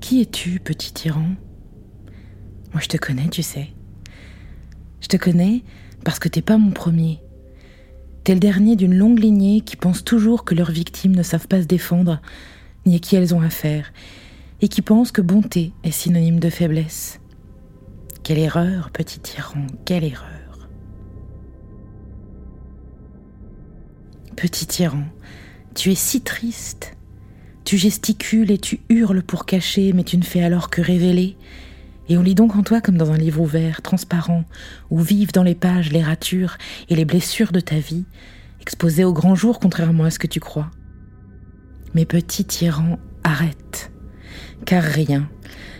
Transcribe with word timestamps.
Qui 0.00 0.20
es-tu, 0.20 0.60
petit 0.60 0.92
tyran? 0.92 1.30
Moi, 2.72 2.80
je 2.80 2.88
te 2.88 2.96
connais, 2.96 3.28
tu 3.28 3.42
sais. 3.42 3.68
Je 5.00 5.08
te 5.08 5.16
connais 5.16 5.62
parce 6.04 6.18
que 6.18 6.28
t'es 6.28 6.42
pas 6.42 6.58
mon 6.58 6.70
premier. 6.70 7.20
T'es 8.24 8.34
le 8.34 8.40
dernier 8.40 8.76
d'une 8.76 8.94
longue 8.94 9.18
lignée 9.18 9.60
qui 9.60 9.76
pense 9.76 10.04
toujours 10.04 10.44
que 10.44 10.54
leurs 10.54 10.70
victimes 10.70 11.14
ne 11.14 11.22
savent 11.22 11.48
pas 11.48 11.62
se 11.62 11.66
défendre, 11.66 12.20
ni 12.84 12.96
à 12.96 12.98
qui 12.98 13.16
elles 13.16 13.34
ont 13.34 13.40
affaire, 13.40 13.92
et 14.60 14.68
qui 14.68 14.82
pense 14.82 15.12
que 15.12 15.22
bonté 15.22 15.72
est 15.84 15.90
synonyme 15.90 16.40
de 16.40 16.50
faiblesse. 16.50 17.20
Quelle 18.22 18.38
erreur, 18.38 18.90
petit 18.90 19.20
tyran, 19.20 19.66
quelle 19.84 20.04
erreur. 20.04 20.68
Petit 24.34 24.66
tyran, 24.66 25.04
tu 25.74 25.92
es 25.92 25.94
si 25.94 26.20
triste. 26.20 26.95
Tu 27.66 27.78
gesticules 27.78 28.52
et 28.52 28.58
tu 28.58 28.78
hurles 28.88 29.24
pour 29.24 29.44
cacher, 29.44 29.92
mais 29.92 30.04
tu 30.04 30.16
ne 30.16 30.22
fais 30.22 30.40
alors 30.40 30.70
que 30.70 30.80
révéler. 30.80 31.36
Et 32.08 32.16
on 32.16 32.22
lit 32.22 32.36
donc 32.36 32.54
en 32.54 32.62
toi 32.62 32.80
comme 32.80 32.96
dans 32.96 33.10
un 33.10 33.16
livre 33.16 33.40
ouvert, 33.40 33.82
transparent, 33.82 34.44
où 34.88 35.00
vivent 35.00 35.32
dans 35.32 35.42
les 35.42 35.56
pages 35.56 35.90
les 35.90 36.02
ratures 36.02 36.58
et 36.88 36.94
les 36.94 37.04
blessures 37.04 37.50
de 37.50 37.58
ta 37.58 37.80
vie, 37.80 38.04
exposées 38.60 39.02
au 39.02 39.12
grand 39.12 39.34
jour 39.34 39.58
contrairement 39.58 40.04
à 40.04 40.12
ce 40.12 40.20
que 40.20 40.28
tu 40.28 40.38
crois. 40.38 40.70
Mais 41.92 42.04
petit 42.04 42.44
tyran, 42.44 43.00
arrête. 43.24 43.90
Car 44.64 44.84
rien, 44.84 45.28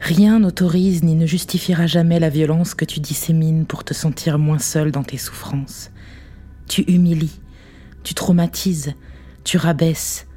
rien 0.00 0.40
n'autorise 0.40 1.04
ni 1.04 1.14
ne 1.14 1.26
justifiera 1.26 1.86
jamais 1.86 2.18
la 2.18 2.28
violence 2.28 2.74
que 2.74 2.84
tu 2.84 2.98
dissémines 2.98 3.66
pour 3.66 3.84
te 3.84 3.94
sentir 3.94 4.40
moins 4.40 4.58
seul 4.58 4.90
dans 4.90 5.04
tes 5.04 5.16
souffrances. 5.16 5.92
Tu 6.68 6.82
humilies, 6.88 7.40
tu 8.02 8.14
traumatises, 8.14 8.94
tu 9.44 9.58
rabaisses, 9.58 10.27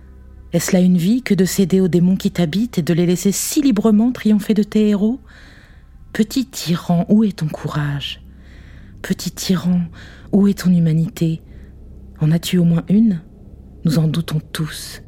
est-ce 0.53 0.73
là 0.73 0.81
une 0.81 0.97
vie 0.97 1.21
que 1.21 1.33
de 1.33 1.45
céder 1.45 1.79
aux 1.79 1.87
démons 1.87 2.17
qui 2.17 2.31
t'habitent 2.31 2.77
et 2.77 2.81
de 2.81 2.93
les 2.93 3.05
laisser 3.05 3.31
si 3.31 3.61
librement 3.61 4.11
triompher 4.11 4.53
de 4.53 4.63
tes 4.63 4.89
héros? 4.89 5.19
Petit 6.11 6.45
tyran, 6.45 7.05
où 7.07 7.23
est 7.23 7.37
ton 7.37 7.47
courage? 7.47 8.21
Petit 9.01 9.31
tyran, 9.31 9.81
où 10.33 10.47
est 10.47 10.59
ton 10.59 10.71
humanité? 10.73 11.41
En 12.19 12.31
as-tu 12.31 12.57
au 12.57 12.65
moins 12.65 12.83
une? 12.89 13.21
Nous 13.85 13.97
en 13.97 14.07
doutons 14.07 14.41
tous. 14.51 15.01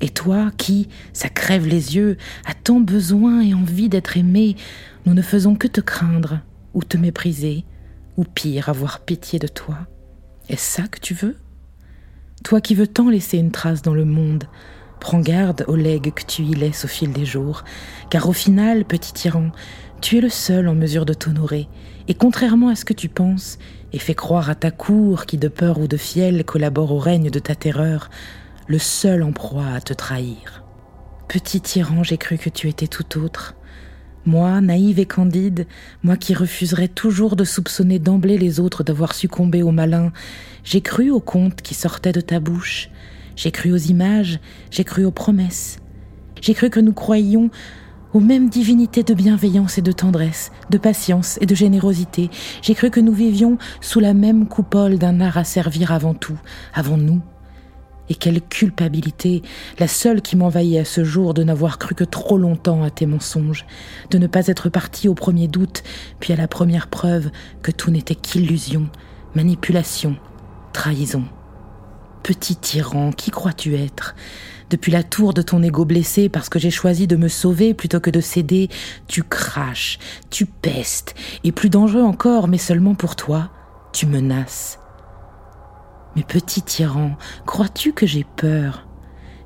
Et 0.00 0.08
toi, 0.08 0.50
qui, 0.56 0.88
ça 1.12 1.28
crève 1.28 1.66
les 1.66 1.96
yeux, 1.96 2.16
as 2.46 2.54
tant 2.54 2.80
besoin 2.80 3.42
et 3.42 3.52
envie 3.52 3.88
d'être 3.88 4.16
aimé, 4.16 4.56
nous 5.06 5.14
ne 5.14 5.22
faisons 5.22 5.56
que 5.56 5.66
te 5.66 5.80
craindre, 5.80 6.40
ou 6.72 6.84
te 6.84 6.96
mépriser, 6.96 7.64
ou 8.16 8.24
pire, 8.24 8.68
avoir 8.68 9.00
pitié 9.00 9.38
de 9.38 9.48
toi. 9.48 9.76
Est-ce 10.48 10.82
ça 10.82 10.88
que 10.88 11.00
tu 11.00 11.14
veux? 11.14 11.36
Toi 12.44 12.60
qui 12.60 12.74
veux 12.74 12.86
tant 12.86 13.10
laisser 13.10 13.38
une 13.38 13.50
trace 13.50 13.82
dans 13.82 13.94
le 13.94 14.04
monde, 14.04 14.44
prends 14.98 15.20
garde 15.20 15.64
aux 15.68 15.76
legs 15.76 16.12
que 16.12 16.24
tu 16.24 16.42
y 16.42 16.54
laisses 16.54 16.84
au 16.84 16.88
fil 16.88 17.12
des 17.12 17.24
jours, 17.24 17.64
car 18.10 18.28
au 18.28 18.32
final, 18.32 18.84
petit 18.84 19.12
tyran, 19.12 19.50
tu 20.00 20.18
es 20.18 20.20
le 20.20 20.28
seul 20.28 20.68
en 20.68 20.74
mesure 20.74 21.04
de 21.04 21.14
t'honorer, 21.14 21.68
et 22.08 22.14
contrairement 22.14 22.68
à 22.68 22.76
ce 22.76 22.84
que 22.84 22.92
tu 22.94 23.08
penses, 23.08 23.58
et 23.92 23.98
fais 23.98 24.14
croire 24.14 24.50
à 24.50 24.54
ta 24.54 24.70
cour 24.70 25.26
qui 25.26 25.36
de 25.38 25.48
peur 25.48 25.78
ou 25.78 25.86
de 25.86 25.96
fiel 25.96 26.44
collabore 26.44 26.92
au 26.92 26.98
règne 26.98 27.30
de 27.30 27.38
ta 27.38 27.54
terreur, 27.54 28.10
le 28.66 28.78
seul 28.78 29.22
en 29.22 29.32
proie 29.32 29.66
à 29.66 29.80
te 29.80 29.92
trahir. 29.92 30.64
Petit 31.28 31.60
tyran, 31.60 32.02
j'ai 32.02 32.18
cru 32.18 32.38
que 32.38 32.50
tu 32.50 32.68
étais 32.68 32.86
tout 32.86 33.18
autre, 33.18 33.54
moi, 34.26 34.60
naïve 34.60 34.98
et 34.98 35.06
candide, 35.06 35.66
moi 36.02 36.16
qui 36.16 36.34
refuserais 36.34 36.88
toujours 36.88 37.36
de 37.36 37.44
soupçonner 37.44 37.98
d'emblée 37.98 38.38
les 38.38 38.60
autres 38.60 38.84
d'avoir 38.84 39.14
succombé 39.14 39.62
au 39.62 39.70
malin, 39.70 40.12
j'ai 40.64 40.80
cru 40.80 41.10
aux 41.10 41.20
contes 41.20 41.62
qui 41.62 41.74
sortaient 41.74 42.12
de 42.12 42.20
ta 42.20 42.40
bouche, 42.40 42.90
j'ai 43.36 43.50
cru 43.50 43.72
aux 43.72 43.76
images, 43.76 44.40
j'ai 44.70 44.84
cru 44.84 45.04
aux 45.04 45.10
promesses, 45.10 45.78
j'ai 46.40 46.54
cru 46.54 46.70
que 46.70 46.80
nous 46.80 46.92
croyions 46.92 47.50
aux 48.12 48.20
mêmes 48.20 48.48
divinités 48.48 49.04
de 49.04 49.14
bienveillance 49.14 49.78
et 49.78 49.82
de 49.82 49.92
tendresse, 49.92 50.50
de 50.68 50.78
patience 50.78 51.38
et 51.40 51.46
de 51.46 51.54
générosité, 51.54 52.28
j'ai 52.60 52.74
cru 52.74 52.90
que 52.90 53.00
nous 53.00 53.12
vivions 53.12 53.56
sous 53.80 54.00
la 54.00 54.14
même 54.14 54.48
coupole 54.48 54.98
d'un 54.98 55.20
art 55.20 55.38
à 55.38 55.44
servir 55.44 55.92
avant 55.92 56.14
tout, 56.14 56.38
avant 56.74 56.96
nous, 56.96 57.20
et 58.10 58.16
quelle 58.16 58.42
culpabilité, 58.42 59.40
la 59.78 59.88
seule 59.88 60.20
qui 60.20 60.36
m'envahit 60.36 60.78
à 60.78 60.84
ce 60.84 61.04
jour 61.04 61.32
de 61.32 61.44
n'avoir 61.44 61.78
cru 61.78 61.94
que 61.94 62.04
trop 62.04 62.36
longtemps 62.36 62.82
à 62.82 62.90
tes 62.90 63.06
mensonges, 63.06 63.64
de 64.10 64.18
ne 64.18 64.26
pas 64.26 64.48
être 64.48 64.68
parti 64.68 65.08
au 65.08 65.14
premier 65.14 65.48
doute, 65.48 65.84
puis 66.18 66.32
à 66.32 66.36
la 66.36 66.48
première 66.48 66.88
preuve 66.88 67.30
que 67.62 67.70
tout 67.70 67.90
n'était 67.90 68.16
qu'illusion, 68.16 68.88
manipulation, 69.34 70.16
trahison. 70.72 71.24
Petit 72.24 72.56
tyran, 72.56 73.12
qui 73.12 73.30
crois-tu 73.30 73.76
être? 73.76 74.16
Depuis 74.70 74.92
la 74.92 75.02
tour 75.02 75.32
de 75.32 75.42
ton 75.42 75.62
ego 75.62 75.84
blessé 75.84 76.28
parce 76.28 76.48
que 76.48 76.58
j'ai 76.58 76.70
choisi 76.70 77.06
de 77.06 77.16
me 77.16 77.28
sauver 77.28 77.74
plutôt 77.74 78.00
que 78.00 78.10
de 78.10 78.20
céder, 78.20 78.68
tu 79.06 79.22
craches, 79.22 79.98
tu 80.30 80.46
pestes, 80.46 81.14
et 81.44 81.52
plus 81.52 81.70
dangereux 81.70 82.02
encore, 82.02 82.48
mais 82.48 82.58
seulement 82.58 82.94
pour 82.94 83.14
toi, 83.14 83.50
tu 83.92 84.06
menaces. 84.06 84.79
Mais 86.16 86.22
petit 86.22 86.62
tyran, 86.62 87.12
crois-tu 87.46 87.92
que 87.92 88.06
j'ai 88.06 88.24
peur? 88.36 88.86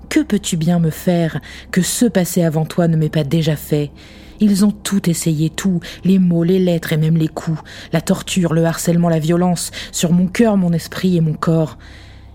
Que 0.08 0.20
peux-tu 0.20 0.56
bien 0.56 0.78
me 0.78 0.90
faire 0.90 1.40
que 1.70 1.82
ceux 1.82 2.10
passés 2.10 2.42
avant 2.42 2.64
toi 2.64 2.88
ne 2.88 2.96
m'aient 2.96 3.08
pas 3.08 3.24
déjà 3.24 3.56
fait? 3.56 3.90
Ils 4.40 4.64
ont 4.64 4.70
tout 4.70 5.08
essayé, 5.08 5.50
tout, 5.50 5.80
les 6.04 6.18
mots, 6.18 6.44
les 6.44 6.58
lettres 6.58 6.92
et 6.92 6.96
même 6.96 7.16
les 7.16 7.28
coups, 7.28 7.60
la 7.92 8.00
torture, 8.00 8.52
le 8.52 8.64
harcèlement, 8.64 9.08
la 9.08 9.18
violence, 9.18 9.70
sur 9.92 10.12
mon 10.12 10.26
cœur, 10.26 10.56
mon 10.56 10.72
esprit 10.72 11.16
et 11.16 11.20
mon 11.20 11.34
corps. 11.34 11.78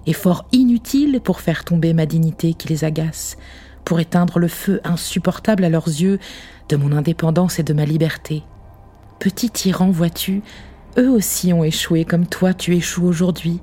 Effort 0.05 0.47
inutile 0.51 1.19
pour 1.21 1.41
faire 1.41 1.63
tomber 1.63 1.93
ma 1.93 2.05
dignité 2.05 2.53
qui 2.53 2.67
les 2.67 2.83
agace, 2.83 3.37
pour 3.83 3.99
éteindre 3.99 4.39
le 4.39 4.47
feu 4.47 4.81
insupportable 4.83 5.63
à 5.63 5.69
leurs 5.69 5.87
yeux 5.87 6.19
de 6.69 6.75
mon 6.77 6.91
indépendance 6.91 7.59
et 7.59 7.63
de 7.63 7.73
ma 7.73 7.85
liberté. 7.85 8.43
Petit 9.19 9.49
tyran, 9.49 9.91
vois-tu, 9.91 10.41
eux 10.97 11.09
aussi 11.09 11.51
ont 11.53 11.63
échoué 11.63 12.05
comme 12.05 12.25
toi 12.25 12.53
tu 12.53 12.75
échoues 12.75 13.05
aujourd'hui, 13.05 13.59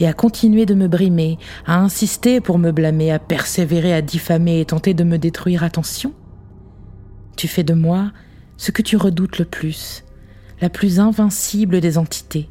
et 0.00 0.06
à 0.06 0.12
continuer 0.12 0.66
de 0.66 0.74
me 0.74 0.88
brimer, 0.88 1.38
à 1.66 1.78
insister 1.78 2.40
pour 2.40 2.58
me 2.58 2.70
blâmer, 2.70 3.10
à 3.10 3.18
persévérer 3.18 3.94
à 3.94 4.02
diffamer 4.02 4.60
et 4.60 4.64
tenter 4.64 4.94
de 4.94 5.04
me 5.04 5.18
détruire. 5.18 5.64
Attention 5.64 6.12
Tu 7.36 7.48
fais 7.48 7.64
de 7.64 7.74
moi 7.74 8.12
ce 8.56 8.70
que 8.70 8.82
tu 8.82 8.96
redoutes 8.96 9.38
le 9.38 9.44
plus, 9.44 10.04
la 10.60 10.68
plus 10.68 11.00
invincible 11.00 11.80
des 11.80 11.98
entités, 11.98 12.48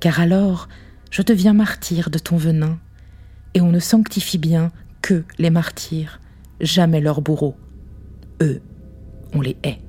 car 0.00 0.20
alors 0.20 0.68
je 1.10 1.22
deviens 1.22 1.54
martyr 1.54 2.10
de 2.10 2.18
ton 2.18 2.36
venin, 2.36 2.78
et 3.54 3.60
on 3.60 3.70
ne 3.70 3.80
sanctifie 3.80 4.38
bien 4.38 4.70
que 5.02 5.24
les 5.38 5.50
martyrs, 5.50 6.20
jamais 6.60 7.00
leurs 7.00 7.22
bourreaux. 7.22 7.56
Eux, 8.42 8.60
on 9.32 9.40
les 9.40 9.56
hait. 9.62 9.80